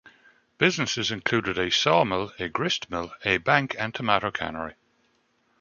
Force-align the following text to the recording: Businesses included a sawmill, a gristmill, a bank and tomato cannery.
Businesses 0.57 1.11
included 1.11 1.59
a 1.59 1.69
sawmill, 1.69 2.31
a 2.39 2.49
gristmill, 2.49 3.13
a 3.23 3.37
bank 3.37 3.75
and 3.77 3.93
tomato 3.93 4.31
cannery. 4.31 4.73